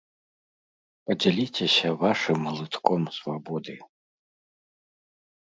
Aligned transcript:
Падзяліцеся 1.09 1.89
вашым 2.03 2.39
глытком 2.53 3.01
свабоды! 3.19 3.75